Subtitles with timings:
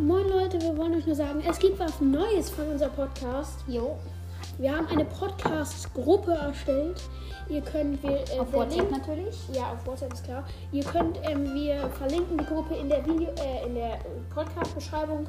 [0.00, 3.64] Moin Leute, wir wollen euch nur sagen, es gibt was Neues von unserem Podcast.
[3.68, 3.96] Jo.
[4.58, 7.00] Wir haben eine Podcast-Gruppe erstellt.
[7.48, 9.36] Ihr könnt wir äh, Auf WhatsApp verlinken- natürlich.
[9.52, 10.44] Ja, auf WhatsApp ist klar.
[10.72, 13.98] Ihr könnt, ähm, wir verlinken die Gruppe in der Video, äh, in der
[14.34, 15.26] Podcast-Beschreibung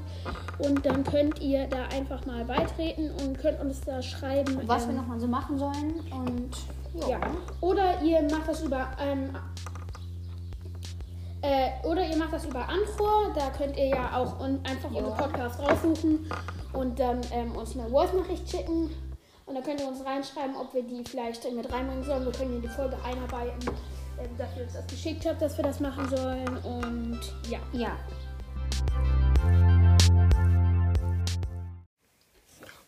[0.59, 4.59] und dann könnt ihr da einfach mal beitreten und könnt uns da schreiben.
[4.67, 5.99] Was wir ähm, nochmal so machen sollen.
[6.11, 6.51] Und
[6.93, 7.09] jo.
[7.09, 7.19] Ja.
[7.61, 9.31] Oder ihr macht das über ähm,
[11.41, 13.31] äh, oder ihr macht das über Anchor.
[13.35, 14.99] Da könnt ihr ja auch un einfach Jo.
[14.99, 16.29] unsere Podcast raussuchen
[16.73, 18.91] und dann ähm, uns eine Voice-Nachricht schicken.
[19.45, 22.25] Und dann könnt ihr uns reinschreiben, ob wir die vielleicht mit reinbringen sollen.
[22.25, 23.69] Wir können in die Folge einarbeiten,
[24.19, 26.57] ähm, dass ihr uns das geschickt habt, dass wir das machen sollen.
[26.63, 27.59] Und ja.
[27.73, 27.97] Ja.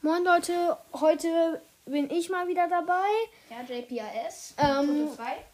[0.02, 3.08] Moin Leute, heute bin ich mal wieder dabei.
[3.50, 4.56] Ja, JPRS.
[4.58, 5.10] Ähm.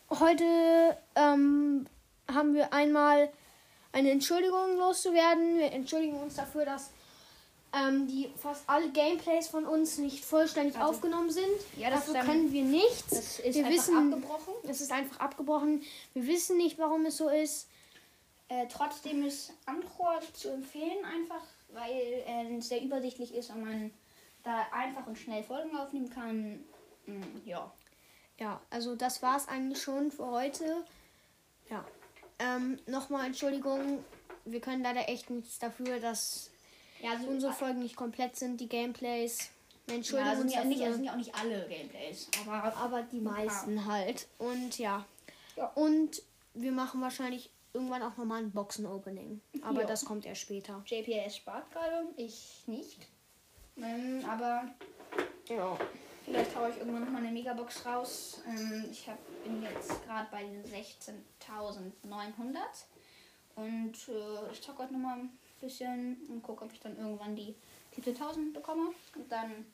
[0.09, 1.85] Heute ähm,
[2.33, 3.29] haben wir einmal
[3.91, 5.57] eine Entschuldigung loszuwerden.
[5.57, 6.91] Wir entschuldigen uns dafür, dass
[7.73, 11.45] ähm, die fast alle Gameplays von uns nicht vollständig Also- aufgenommen sind.
[11.77, 13.09] Ja, das Dafür dann- können wir nichts.
[13.09, 14.53] Das ist wir einfach wissen, abgebrochen.
[14.67, 15.83] Es ist einfach abgebrochen.
[16.13, 17.67] Wir wissen nicht, warum es so ist.
[18.47, 21.91] Äh, trotzdem ist Anchor zu empfehlen, einfach, weil
[22.25, 23.91] äh, es sehr übersichtlich ist und man
[24.43, 26.63] da einfach und schnell Folgen aufnehmen kann.
[27.05, 27.71] Mm, ja.
[28.39, 30.83] Ja, also das war es eigentlich schon für heute.
[31.69, 31.85] Ja.
[32.39, 34.03] Ähm, Nochmal Entschuldigung.
[34.45, 36.49] Wir können leider echt nichts dafür, dass
[37.01, 39.49] Ja, also unsere Folgen nicht komplett sind, die Gameplays.
[39.85, 40.03] Wir ja,
[40.35, 42.29] sind uns ja, nicht, sind ja auch nicht alle Gameplays.
[42.45, 44.27] Aber, aber die meisten halt.
[44.37, 45.05] Und ja.
[45.55, 45.65] Ja.
[45.75, 46.21] Und
[46.53, 49.41] wir machen wahrscheinlich irgendwann auch nochmal ein Boxen-Opening.
[49.61, 49.87] Aber Ja.
[49.87, 50.83] das kommt erst später.
[50.85, 53.07] JPRS spart gerade, ich nicht.
[53.77, 54.69] Ähm, aber
[55.49, 55.77] Ja.
[56.29, 58.41] Vielleicht haue ich irgendwann noch mal eine Megabox raus.
[58.47, 62.59] Ähm, ich hab, bin jetzt gerade bei den 16.900.
[63.55, 67.35] Und äh, ich zocke heute noch mal ein bisschen und gucke, ob ich dann irgendwann
[67.35, 67.55] die
[67.99, 68.91] 17.000 bekomme.
[69.15, 69.65] Und dann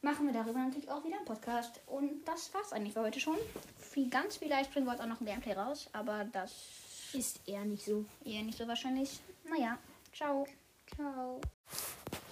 [0.00, 1.78] machen wir darüber natürlich auch wieder einen Podcast.
[1.86, 3.36] Und das war's eigentlich für heute schon.
[3.92, 5.90] Wie ganz vielleicht bringen wir heute auch noch ein Gameplay raus.
[5.92, 6.54] Aber das
[7.12, 8.06] Ist eher nicht so.
[8.24, 9.20] eher nicht so wahrscheinlich.
[9.44, 9.76] Naja,
[10.14, 10.46] ciao.
[10.94, 11.38] Ciao.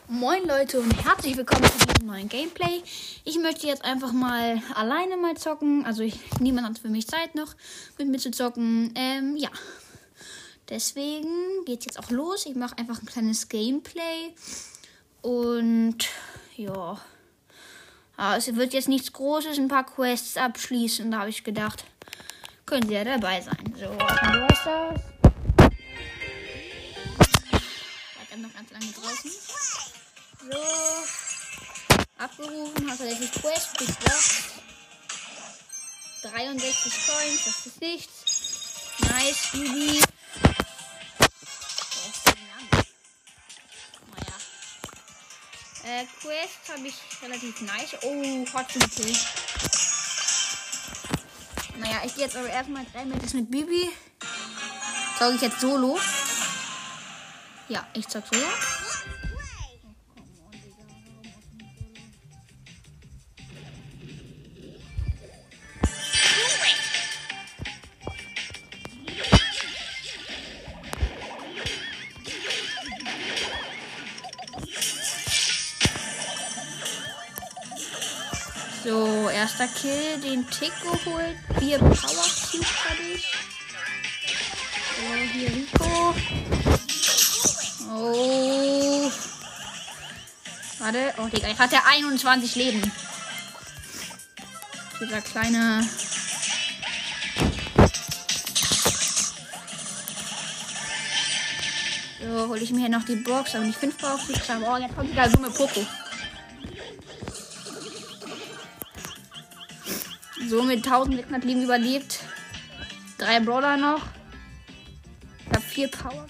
[0.06, 2.82] Moin Leute und herzlich willkommen zu diesem neuen Gameplay.
[3.24, 5.86] Ich möchte jetzt einfach mal alleine mal zocken.
[5.86, 7.54] Also ich, niemand hat für mich Zeit noch
[7.96, 8.92] mit mir zu zocken.
[8.96, 9.48] Ähm, ja.
[10.68, 12.44] Deswegen geht's jetzt auch los.
[12.44, 14.34] Ich mache einfach ein kleines Gameplay.
[15.22, 16.06] Und
[16.56, 17.00] ja.
[18.18, 21.10] Ah, es wird jetzt nichts Großes, ein paar Quests abschließen.
[21.10, 21.82] Da habe ich gedacht,
[22.66, 23.74] können Sie ja dabei sein.
[23.74, 25.00] So, was ist das?
[28.22, 29.93] Ich bin noch ganz lange draußen.
[30.50, 30.58] So.
[32.18, 34.44] Abgerufen, hast du jetzt die Quest geschafft.
[36.22, 38.12] 63 Coins, das ist nichts.
[38.98, 40.02] Nice, Bibi.
[45.86, 47.96] Äh, Quest habe ich relativ nice.
[48.02, 49.16] Oh, Hot Kill.
[51.76, 53.90] Naja, ich gehe jetzt aber erstmal drei Matches mit Bibi.
[55.18, 55.98] Zocke ich jetzt solo?
[57.68, 58.46] Ja, ich zock solo.
[79.64, 81.36] Erster Kill, den Tick geholt.
[81.58, 83.32] Vier Power Cubes habe ich.
[84.96, 86.14] So, hier Rico.
[87.90, 89.10] Oh.
[90.78, 91.14] Warte.
[91.18, 92.92] Oh, Digga, ich hatte 21 Leben.
[95.00, 95.86] Dieser kleine.
[102.20, 104.50] So, hole ich mir hier noch die Box, aber nicht 5 Power Cubes.
[104.50, 105.86] Aber oh, jetzt kommt wieder Summe Poco.
[110.48, 112.20] So mit 1600 Leben überlebt.
[113.18, 114.02] Drei Brawler noch.
[115.46, 116.26] Ich habe vier Power.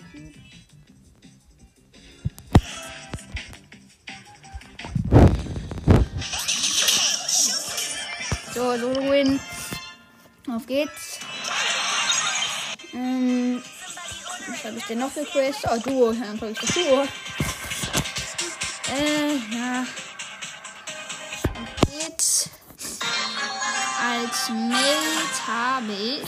[8.52, 9.40] So, so win.
[10.48, 11.18] Auf geht's.
[12.92, 13.60] Ähm,
[14.48, 15.64] was habe ich denn noch für Quests?
[15.64, 16.12] Oh.
[16.12, 17.02] Ja, Dann drücke ich das Duo.
[18.86, 19.84] Äh, ja.
[24.34, 26.22] Mate habe ich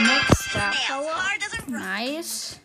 [0.00, 0.50] Max
[0.86, 1.16] Power.
[1.66, 2.60] Nice.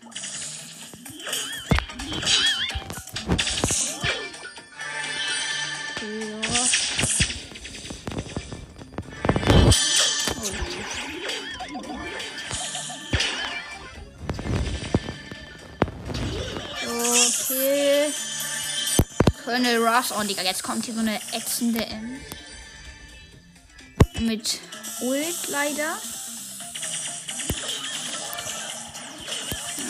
[17.21, 17.55] So.
[19.45, 20.11] Colonel Ruffs.
[20.11, 22.19] Oh, Digga, jetzt kommt hier so eine ätzende M.
[24.19, 24.59] Mit
[25.01, 25.97] Ult leider.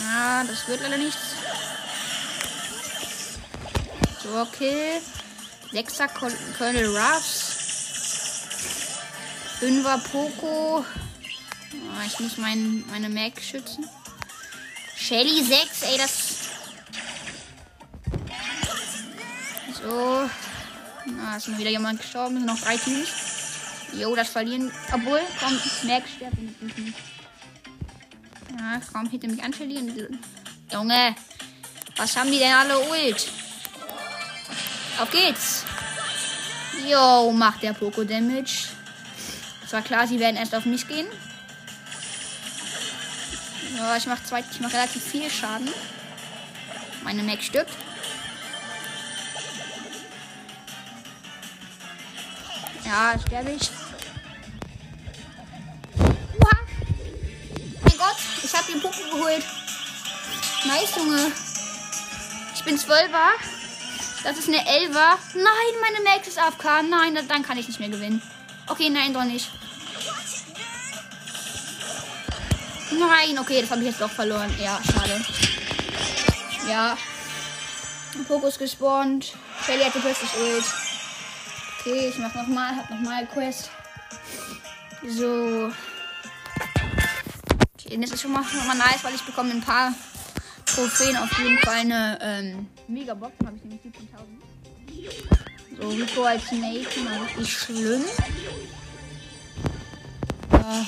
[0.02, 1.18] Ja, das wird leider nichts.
[4.22, 5.00] So, okay.
[5.72, 7.56] Sechser Col Colonel Ruffs.
[9.58, 10.84] Fünfer Poco.
[11.94, 13.88] Ah, ich muss mein, meine Mac schützen.
[14.96, 16.12] Shelly 6, ey, das.
[19.82, 20.28] So.
[21.06, 22.36] Na, ist mal wieder jemand gestorben.
[22.36, 23.25] Es sind noch drei Teams.
[23.98, 24.70] Jo, das verlieren.
[24.92, 25.58] Obwohl, komm,
[25.88, 26.98] Mac stirbt wenigstens nicht.
[28.58, 29.78] Ja, komm, hinter mich an, Shelly.
[29.78, 30.18] Und-
[30.72, 31.14] Junge,
[31.96, 33.28] was haben die denn alle Ult?
[35.00, 35.64] Auf geht's.
[36.88, 38.68] Jo, macht der Poco Damage.
[39.64, 41.06] Es war klar, sie werden erst auf mich gehen.
[43.76, 44.20] Ja, ich mache
[44.50, 45.68] ich mache relativ viel Schaden.
[47.02, 47.72] Meine Mac stirbt.
[52.84, 53.70] Ja, sterbe ich.
[58.56, 59.44] Habe den Poco geholt.
[60.66, 61.32] Nice, Junge.
[62.54, 63.30] Ich bin Zwölfer.
[64.24, 65.18] Das ist eine Elfer.
[65.34, 66.82] Nein, meine Max ist AFK.
[66.82, 68.20] Nein, dann- kann ich nicht mehr gewinnen.
[68.66, 69.48] Okay, nein, doch nicht.
[72.90, 74.52] Nein, okay, das habe ich jetzt doch verloren.
[74.58, 75.24] Ja, schade.
[76.68, 76.96] Ja.
[78.26, 79.34] Fokus gespawnt.
[79.64, 80.64] Shelly hatte plötzlich Ult.
[81.80, 83.70] Okay, ich mach nochmal, hab nochmal Quest.
[85.06, 85.70] So.
[87.88, 89.94] Das ist schon mal, schon mal nice, weil ich bekomme ein paar
[90.66, 93.32] Trophäen auf jeden Fall eine ähm, Megabox.
[93.44, 95.80] Habe ich nämlich 17.000.
[95.80, 98.04] So, Rico als Mate, mal richtig schlimm.
[100.52, 100.84] Äh,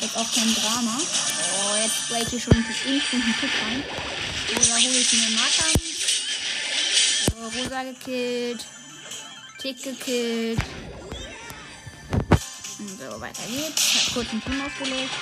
[0.00, 0.98] jetzt auch kein Drama.
[0.98, 3.82] Oh, jetzt break ich schon instant einen rein.
[4.48, 5.70] So, da hole ich mir Marker.
[7.42, 8.66] Rosa gekillt.
[9.58, 10.58] Tick gekillt.
[12.80, 13.94] So, weiter geht's.
[13.94, 15.12] Ich hab kurz ein Team aufgelöst.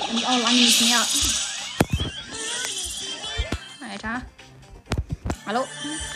[0.00, 1.06] Hab ich auch lange nicht mehr.
[3.90, 4.22] Alter.
[5.46, 5.66] Hallo?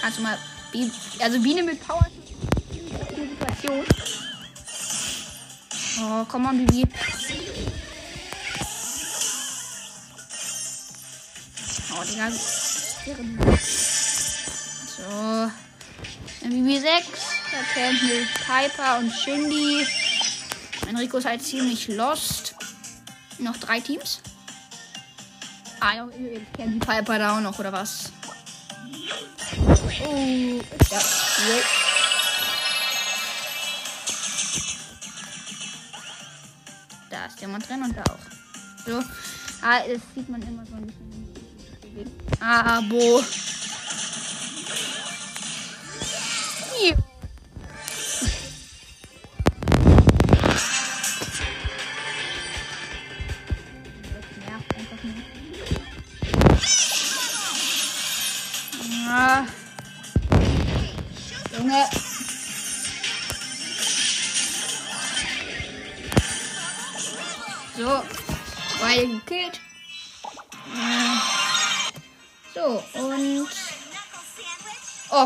[0.03, 0.39] Kannst du mal.
[0.73, 0.91] Bi
[1.21, 2.07] also Biene mit Power.
[3.61, 3.87] Situation.
[6.03, 6.87] Oh, komm on, Bibi.
[11.93, 12.31] Oh, Digga.
[14.97, 15.51] So.
[16.51, 16.85] Bibi 6.
[17.53, 19.87] Da kämpfen mit Piper und Shindy.
[20.89, 22.57] Enrico ist halt ziemlich lost.
[23.39, 24.21] Noch drei Teams.
[25.79, 26.09] Ah, ja,
[26.57, 28.11] kennt die Piper da auch noch, oder was?
[29.57, 30.61] Oh,
[30.91, 30.99] ja.
[30.99, 31.63] Jo.
[37.11, 38.85] Da ist jemand drin und da auch.
[38.87, 38.99] So.
[39.63, 42.11] Ah, das sieht man immer so ein bisschen.
[42.41, 42.81] Ah.
[42.81, 43.23] Jo.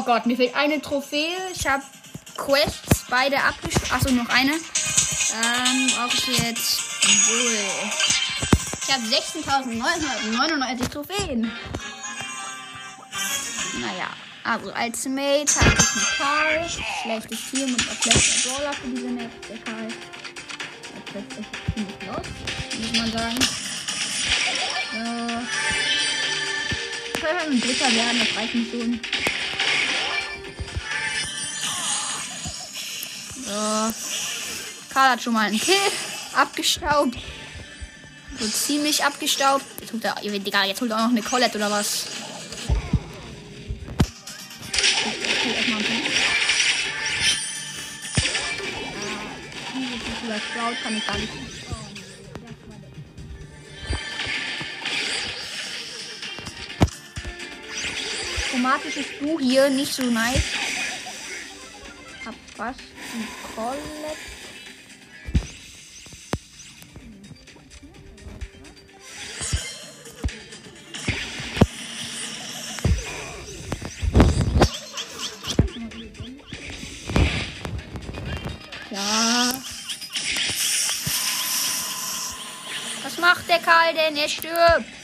[0.05, 1.37] Gott, mir fehlt eine Trophäe.
[1.55, 1.83] Ich habe
[2.37, 3.93] Quests beide abgeschlossen.
[3.93, 4.53] Achso, noch eine.
[4.53, 6.83] Dann brauche ich jetzt.
[7.27, 7.59] Bull.
[8.83, 11.51] Ich habe 16.999 Trophäen.
[13.81, 14.09] Naja,
[14.45, 16.69] also als Mate habe ich einen Karl.
[17.03, 19.31] Schlechtes Team und auch schlechter Brawler für diese Map.
[19.49, 19.89] Der Karl.
[20.95, 22.27] Der trifft sich ziemlich los,
[22.79, 23.39] muss man sagen.
[27.47, 28.67] Ein Dritter werden, das reicht schon.
[28.71, 29.44] So.
[34.93, 35.75] Karl hat schon mal einen Kill
[36.35, 37.17] abgestaubt.
[38.39, 39.65] So ziemlich abgestaubt.
[39.81, 42.07] Jetzt holt er, Digga, jetzt holt er auch noch eine Colette oder was.
[50.55, 51.33] Sprout kann ich gar nicht.
[58.51, 60.43] Chromatisches Buch hier nicht so nice.
[62.25, 62.77] Hab was?
[63.55, 64.35] Colette.
[83.25, 84.17] macht der Karl denn?
[84.17, 85.04] Er stirbt.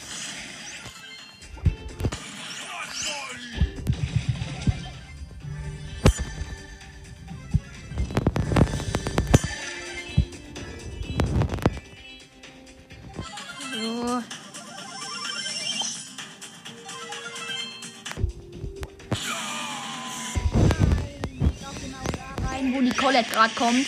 [23.21, 23.87] Colette gerade kommt.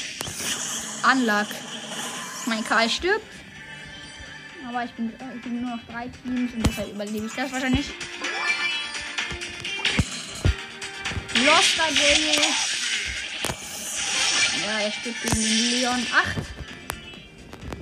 [1.02, 1.46] Anlag.
[2.46, 3.24] Mein Karl stirbt.
[4.68, 7.52] Aber ich bin, äh, ich bin nur noch drei Teams und deshalb überlebe ich das
[7.52, 7.86] wahrscheinlich.
[11.44, 12.42] Lost Gale.
[14.64, 16.36] Ja, er stirbt gegen Leon 8.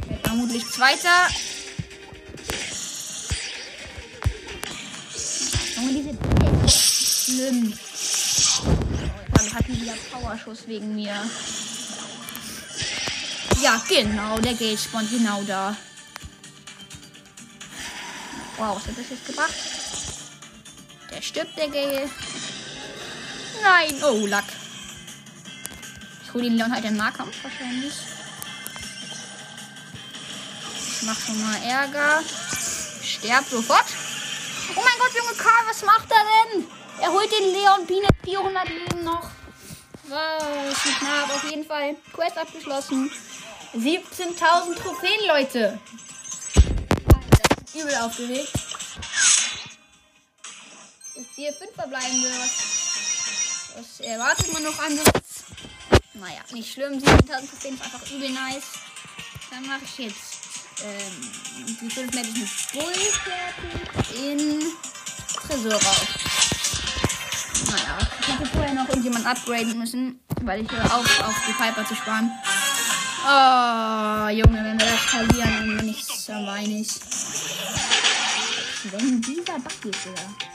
[0.09, 1.29] Wird vermutlich Zweiter.
[5.77, 7.75] Junge, diese schlimm.
[9.41, 11.15] Dann hat die wieder Powerschuss wegen mir.
[13.63, 15.75] Ja, genau, der Gate spawnt genau da.
[18.59, 19.55] Wow, was hat das jetzt gebracht?
[21.11, 22.11] Der stirbt, der Gale.
[23.63, 24.45] Nein, oh, Lack.
[26.23, 27.95] Ich hole den Leon halt im Nahkampf wahrscheinlich.
[30.87, 32.23] Ich mach schon mal Ärger.
[33.03, 33.87] Sterb sofort.
[34.77, 36.80] Oh mein Gott, Junge Karl, was macht er denn?
[37.01, 39.31] Er holt den Leon Biene 400 Leben noch.
[40.09, 40.85] Was?
[40.85, 41.97] Nicht knapp, auf jeden Fall.
[42.13, 43.11] Quest abgeschlossen.
[43.75, 45.79] 17.000 Trophäen, Leute.
[47.31, 48.53] Das ist übel aufgelegt.
[51.15, 52.29] Jetzt hier 5 verbleibende.
[52.39, 55.11] Was, was erwartet man noch anderes?
[56.15, 56.99] Naja, nicht schlimm.
[56.99, 58.65] 17.000 Trophäen ist einfach übel nice.
[59.51, 60.39] Dann mache ich jetzt
[60.85, 64.61] ähm, die 5 Matches mit Bull fertig in
[65.47, 66.30] Tresor raus.
[67.71, 71.87] Naja, ich hätte vorher noch irgendjemand upgraden müssen, weil ich höre auf, auf die Piper
[71.87, 72.31] zu sparen.
[73.23, 76.89] Oh, Junge, wenn wir das verlieren, dann bin ich so weinig.
[78.93, 80.51] Wenn dieser Bug ist, oder?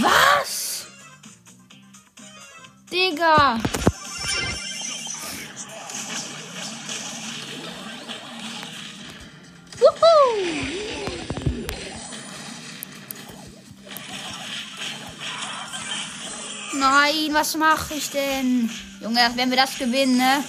[0.00, 0.86] Was?
[2.90, 3.58] Digga!
[9.78, 11.07] Wuhu!
[16.78, 18.70] Nein, was mache ich denn?
[19.00, 20.44] Junge, wenn wir das gewinnen, ne?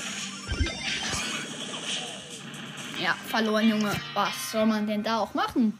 [3.01, 3.95] Ja, verloren, Junge.
[4.13, 5.79] Was soll man denn da auch machen?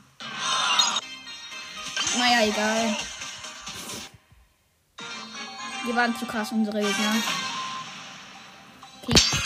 [2.18, 2.96] Naja, egal.
[5.88, 7.15] Die waren zu krass, unsere Gegner.
[9.03, 9.39] Okay.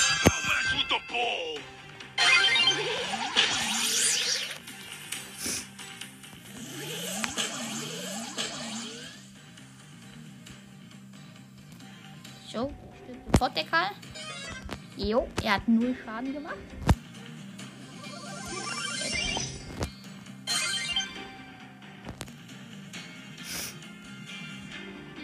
[15.03, 16.55] Jo, er hat null Schaden gemacht.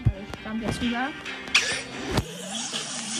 [0.04, 1.08] Ich jump jetzt rüber.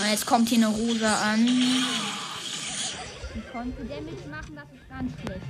[0.02, 1.46] Und jetzt kommt hier eine Rosa an.
[1.48, 5.42] Die konnte Damage machen, das ist ganz schlecht.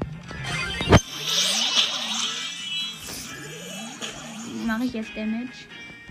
[4.67, 5.49] Mache ich jetzt Damage?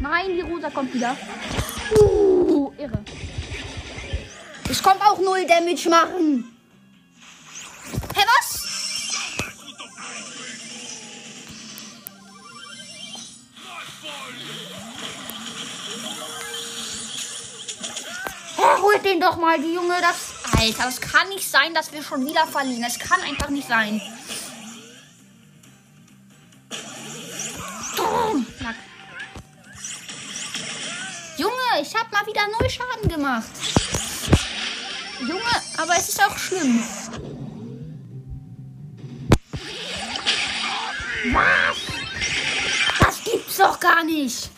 [0.01, 1.17] Nein, die Rosa kommt wieder.
[2.01, 2.38] Uh,
[4.89, 6.57] konnte auch null Damage machen.
[8.15, 8.63] Hä, was?
[18.57, 19.97] Hä, holt den doch mal, die Junge.
[20.01, 20.39] Das.
[20.59, 22.83] Alter, das kann nicht sein, dass wir schon wieder verlieren.
[22.83, 24.01] Das kann einfach nicht sein.
[31.37, 31.53] Junge,
[31.83, 33.78] ich habe mal wieder null Schaden gemacht.
[35.29, 36.83] Junge, aber es ist auch schlimm.
[41.33, 41.77] Was?
[42.99, 44.49] Das gibt's doch gar nicht.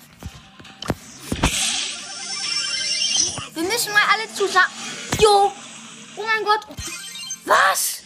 [3.54, 4.72] Wir müssen mal alle zusammen.
[5.18, 5.52] Jo.
[6.16, 6.66] Oh mein Gott.
[7.46, 7.99] Was?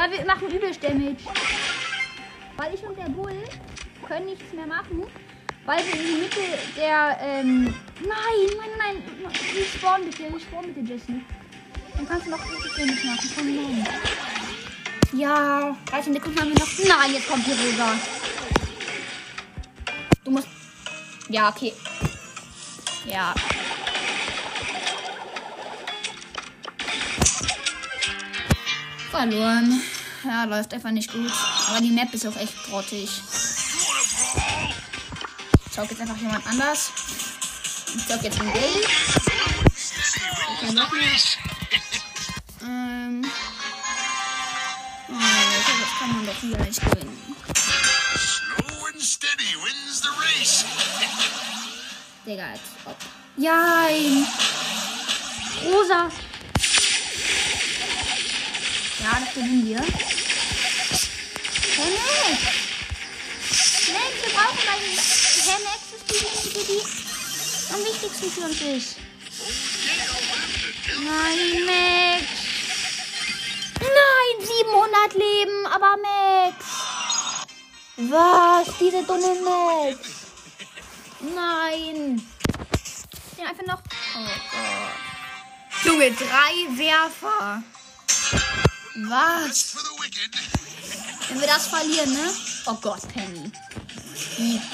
[0.00, 1.18] Ja, wir machen übelst Damage.
[2.56, 3.36] Weil ich und der Bull
[4.08, 5.04] können nichts mehr machen.
[5.66, 6.40] Weil wir in die Mitte
[6.74, 7.64] der, ähm,
[8.00, 11.20] nein, nein, nein, respawn bitte, respawn bitte, Jesse.
[11.94, 13.30] Dann kannst du noch richtig wenig machen.
[13.36, 13.88] Komm rein.
[15.12, 16.98] Ja, 13 Sekunden haben wir noch.
[16.98, 17.94] Nein, jetzt kommt die Rosa.
[20.24, 20.48] Du musst.
[21.28, 21.74] Ja, okay.
[23.04, 23.34] Ja.
[29.20, 29.82] Verloren.
[30.24, 31.30] Ja, läuft einfach nicht gut.
[31.68, 33.10] Aber die Map ist auch echt grottig.
[35.66, 36.90] Ich zeig jetzt einfach jemand anders.
[37.94, 38.86] Ich zeig jetzt den Gay.
[40.56, 41.02] Okay, noch mehr.
[42.62, 43.30] Ähm.
[45.10, 47.36] Oh, das kann man doch hier nicht gewinnen.
[48.16, 50.64] Slow and steady wins the race.
[52.24, 52.96] Digga, als ob.
[53.36, 53.86] Ja,
[55.62, 56.10] Rosa.
[59.10, 59.78] Ja, das gewinnen wir.
[59.78, 59.90] Max!
[63.92, 64.94] Max, wir brauchen deinen...
[65.46, 66.80] Hey, Max ist die, die, die
[67.74, 68.96] am wichtigsten für uns ist.
[71.02, 72.24] Nein, Max!
[73.80, 76.56] Nein, 700 Leben, aber Max!
[77.96, 78.78] Was?
[78.78, 79.98] Diese dumme Max!
[81.34, 82.22] Nein!
[83.36, 83.82] Den einfach noch...
[84.16, 85.84] Oh Gott.
[85.84, 87.64] Junge, drei Werfer.
[88.96, 89.76] Was?
[91.28, 92.30] Wenn wir das verlieren, ne?
[92.66, 93.52] Oh Gott, Penny.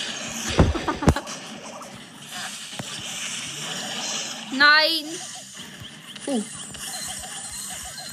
[4.52, 5.04] Nein.
[6.24, 6.42] Oh.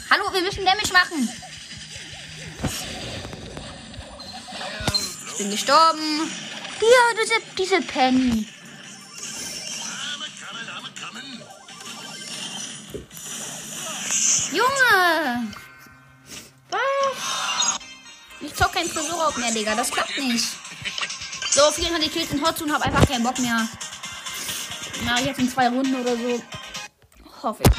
[0.09, 1.29] Hallo, wir müssen Damage machen.
[5.31, 6.29] Ich bin gestorben.
[6.79, 8.47] Hier, diese, diese Penny.
[14.51, 15.52] Junge!
[18.53, 19.73] Ich zock kein Tresor mehr, Digga.
[19.73, 20.45] Das klappt nicht.
[21.49, 23.67] So, 24 Kills in Hot und hab einfach keinen Bock mehr.
[25.05, 26.39] Na, jetzt in zwei Runden oder so.
[27.41, 27.71] Hoffe ich.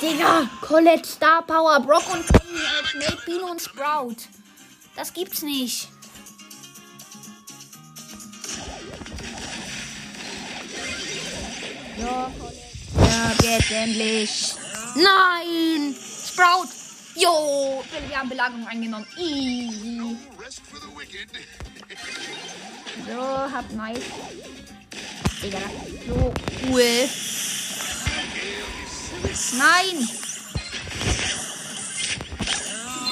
[0.00, 4.16] Digga, Colette, Star Power, Brock und Penny, Ultimate, Bino und Sprout.
[4.96, 5.88] Das gibt's nicht.
[11.98, 12.32] Ja,
[13.42, 14.54] jetzt endlich.
[14.94, 15.94] Nein!
[16.26, 16.83] Sprout!
[17.16, 17.84] Jo!
[18.08, 19.06] Wir haben Belagerung eingenommen.
[19.16, 20.16] Easy.
[23.06, 24.00] So, hab nice.
[25.42, 25.58] Digga,
[26.06, 26.32] so
[26.68, 27.08] cool.
[29.58, 30.08] Nein!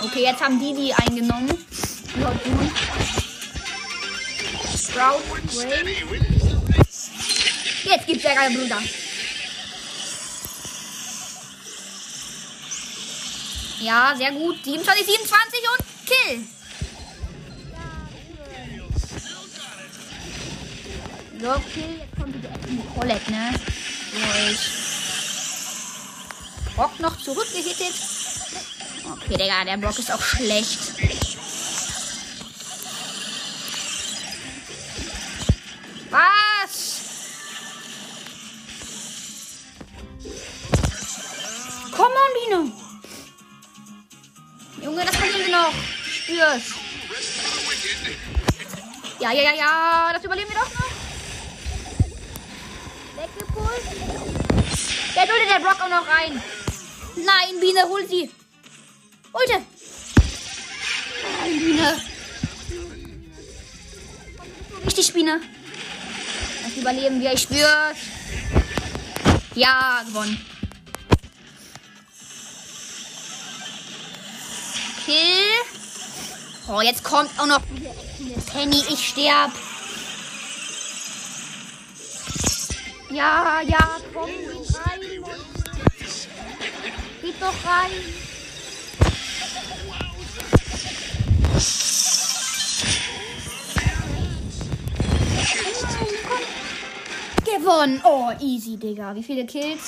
[0.04, 1.50] Okay, jetzt haben die die eingenommen.
[2.20, 2.70] Ja, du.
[4.76, 5.66] Sprout, race.
[7.84, 8.82] Jetzt gibt's Ärger, Bruder.
[13.82, 14.64] Ja, sehr gut.
[14.64, 16.44] 27, 27 und Kill.
[21.40, 21.98] So, Kill.
[21.98, 23.50] Jetzt kommt Action Colette, ne?
[24.12, 24.58] Durch.
[26.76, 27.94] Brock noch zurückgehittet.
[29.04, 30.78] Okay, Digga, der Block ist auch schlecht.
[49.22, 50.12] Ja, ja, ja, ja.
[50.12, 50.90] Das überleben wir doch noch.
[53.16, 53.84] Weggepult.
[55.14, 56.42] Der duldet der Brock auch noch rein.
[57.14, 58.28] Nein, Biene, hol sie.
[59.32, 59.62] Holte.
[61.40, 62.00] Nein, Biene.
[64.86, 65.40] Richtig, Biene.
[66.64, 67.98] Das überleben wir, ich spür's.
[69.54, 70.44] Ja, gewonnen.
[75.06, 75.71] Kill.
[76.74, 77.60] Oh, jetzt kommt auch noch
[78.50, 79.50] Penny, ich sterb.
[83.10, 85.00] Ja, ja, komm, geht rein.
[87.20, 87.90] Geht doch rein.
[97.44, 98.00] Gewonnen.
[98.02, 99.14] Oh, easy, Digga.
[99.14, 99.82] Wie viele Kills?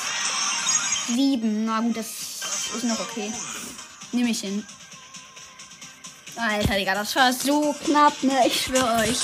[1.06, 1.64] Sieben.
[1.64, 2.08] Na gut, das
[2.76, 3.32] ist noch okay.
[4.12, 4.66] Nehme ich hin.
[6.36, 8.46] Alter, Digga, das war so knapp, ne?
[8.46, 9.18] Ich schwöre euch.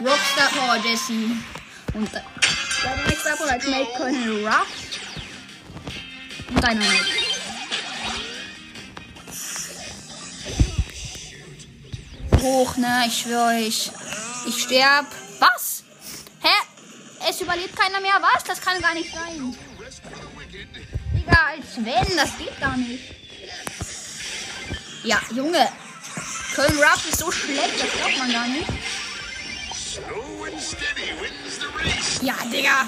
[0.00, 1.12] Rockstar Power Jesse.
[1.94, 2.22] Und da-
[2.82, 4.66] Dynamite Star Power als Mate Colonel Ruff.
[6.50, 7.04] Und Dynamite.
[12.40, 13.04] Hoch, ne?
[13.06, 13.90] Ich schwöre euch.
[14.46, 15.06] Ich sterb.
[15.40, 15.82] Was?
[16.40, 17.28] Hä?
[17.28, 18.14] Es überlebt keiner mehr.
[18.20, 18.44] Was?
[18.44, 19.54] Das kann gar nicht sein.
[21.14, 22.16] Digga, als wenn.
[22.16, 23.14] Das geht gar nicht.
[25.08, 25.66] Ja, Junge.
[26.54, 28.68] Köln Ruff ist so schlecht, das glaubt man gar nicht.
[32.20, 32.86] Ja, Digga.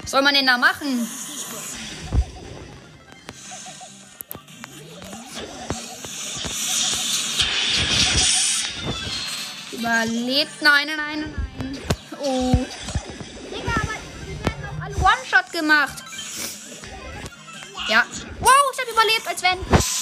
[0.00, 1.06] Was soll man denn da machen?
[9.70, 10.62] Überlebt.
[10.62, 11.78] Nein, nein, nein, nein.
[12.20, 12.66] Oh.
[13.50, 16.02] Digga, aber die werden doch alle One-Shot gemacht.
[17.90, 18.06] Ja.
[18.40, 19.93] Wow, ich habe überlebt, als wenn.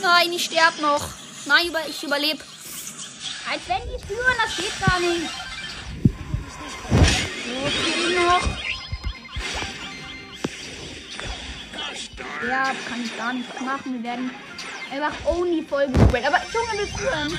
[0.00, 1.08] Nein, ich sterb noch.
[1.46, 2.42] Nein, ich überlebe.
[3.50, 5.30] Als wenn die führen, das geht gar nicht.
[7.44, 8.48] So, noch.
[12.46, 13.94] Ja, kann ich gar nichts machen.
[13.94, 14.30] Wir werden
[14.92, 16.26] einfach only voll gesprayt.
[16.26, 17.38] Aber Junge, wir führen.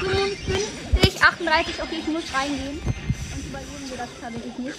[0.00, 1.82] 55, 38.
[1.82, 2.80] Okay, ich muss reingehen.
[2.80, 4.78] Und überleben wir das tatsächlich nicht.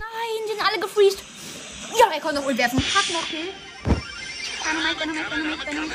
[0.00, 1.35] Nein, die sind alle gefreezed.
[1.98, 2.78] Ja, er konnte noch Ult werfen.
[2.78, 3.52] Hat noch Kill.
[4.62, 5.94] Dynamite, Dynamite, Dynamite, Dynamite.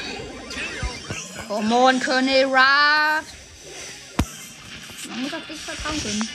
[1.47, 3.25] Come on, Colonel Ruff.
[5.09, 6.29] Man muss auf dich vertrauen können.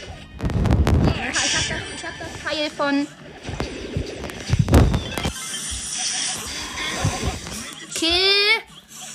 [1.07, 1.64] Ja, ich hab das,
[1.96, 3.07] ich hab das Teil von
[7.94, 8.62] Kill.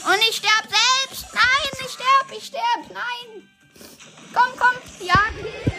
[0.04, 1.26] Und ich sterb selbst.
[1.34, 2.90] Nein, ich sterb, ich sterb.
[2.90, 3.48] Nein.
[4.34, 4.76] Komm, komm.
[5.08, 5.72] Ja, Kill.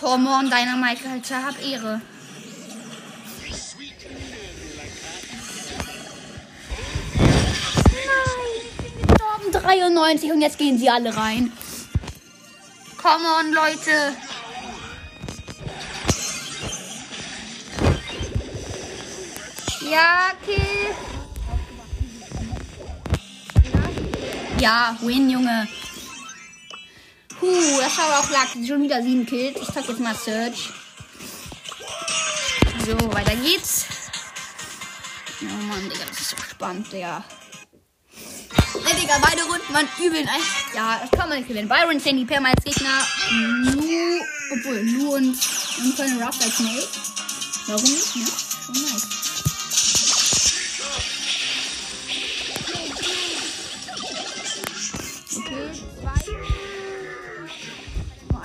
[0.00, 1.44] Come on, Dynamite, Alter.
[1.44, 2.00] Hab Ehre.
[9.60, 11.52] 93 und jetzt gehen sie alle rein.
[13.00, 14.16] Come on, Leute.
[19.90, 20.94] Ja, Kill.
[24.58, 25.68] Ja, win, Junge.
[27.38, 28.48] Puh, das war auch lag.
[28.66, 29.60] Schon wieder sieben Kills.
[29.60, 30.70] Ich zeig jetzt mal Search.
[32.86, 33.86] So, weiter geht's.
[35.42, 37.22] Oh Mann, Digga, das ist so spannend, Digga.
[38.94, 40.24] Digga, beide Runden waren übel.
[40.74, 41.68] Ja, das kann man nicht gewinnen.
[41.68, 43.06] Byron, Sandy, Pam als Gegner.
[43.30, 44.20] Lu,
[44.52, 45.36] obwohl, Lu und,
[45.78, 46.88] und Colonel Ruff als Mate.
[47.66, 48.26] Warum nicht, ne?
[48.64, 49.06] Schon nice.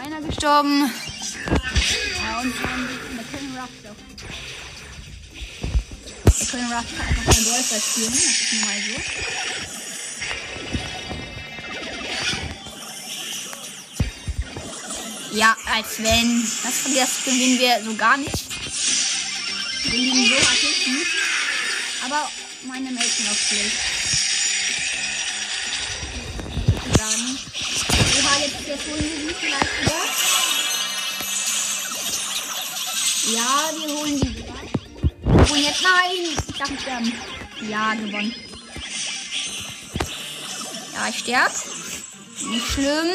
[0.10, 0.92] Nur gestorben.
[2.26, 3.98] Ja, und der Colonel Ruff doch.
[6.40, 8.12] Der Colonel einfach kein Golfer spielen.
[8.12, 9.49] Das ist nun mal so.
[15.32, 16.42] Ja, als wenn.
[16.64, 18.46] Das, das gewinnen wir so gar nicht.
[19.84, 21.06] Wir liegen so hart hinten.
[22.06, 22.30] Aber
[22.64, 23.78] meine sind auch schlecht.
[26.98, 27.40] Sagen.
[27.92, 30.04] Oha, jetzt, jetzt holen wir die vielleicht wieder.
[33.36, 35.52] Ja, wir holen die wieder.
[35.52, 36.38] Und jetzt, nein!
[36.48, 37.14] Ich darf nicht sterben.
[37.70, 38.36] Ja, gewonnen.
[40.94, 41.52] Ja, ich sterb.
[42.50, 43.08] Nicht schlimm.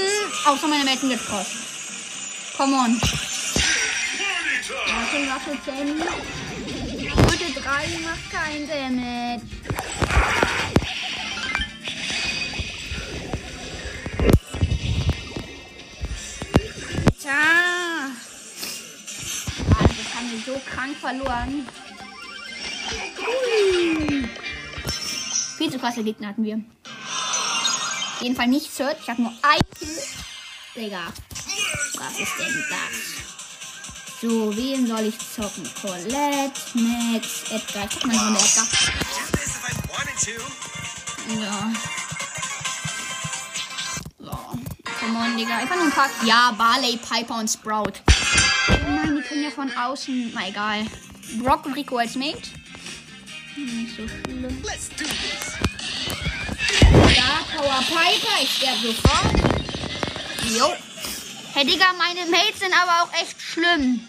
[0.45, 1.64] Außer meine sind jetzt raus.
[2.57, 3.01] Come on.
[5.07, 5.99] Okay, Waffe 10.
[7.27, 9.43] Bitte 3 macht kein Damage.
[17.21, 18.11] Tja.
[19.71, 21.67] Also, das haben wir so krank verloren.
[23.19, 24.29] Hui.
[25.59, 26.63] Viel zu krasse Gegner hatten wir.
[26.85, 28.99] Auf jeden Fall nicht Search.
[29.03, 29.99] Ich habe nur ein Kill.
[30.77, 31.13] Digga.
[32.07, 34.21] Was ist denn das?
[34.21, 35.69] So, wen soll ich zocken?
[35.81, 37.85] Colette, Max, Edgar.
[37.91, 38.67] Ich guck mal noch Edgar.
[41.41, 41.73] Ja.
[44.19, 44.39] So.
[45.01, 45.57] Come on, Digga.
[45.57, 46.11] Einfach nur ein paar.
[46.27, 47.95] Ja, Barley, Piper und Sprout.
[48.69, 50.33] Oh nein, die können ja von außen.
[50.35, 50.87] Na egal.
[51.39, 52.51] Brock und Rico als Mate.
[53.57, 54.63] Nicht so schlimm.
[57.15, 58.43] Ja, Power Piper.
[58.43, 59.55] Ich sterbe sofort.
[60.55, 60.75] Jo.
[61.55, 64.09] Hey Digga, meine Mates sind aber auch echt schlimm.